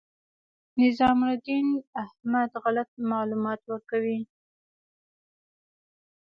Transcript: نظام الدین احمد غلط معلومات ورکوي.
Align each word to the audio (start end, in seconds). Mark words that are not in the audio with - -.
نظام 0.81 1.19
الدین 1.29 1.67
احمد 2.03 2.51
غلط 2.63 2.89
معلومات 3.11 3.59
ورکوي. 3.71 4.19